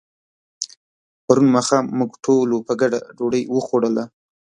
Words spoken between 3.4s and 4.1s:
وخوړله.